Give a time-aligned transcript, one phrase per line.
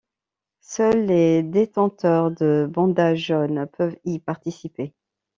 [0.63, 4.95] Seul les détenteurs de bandages jaunes peuvent y participer.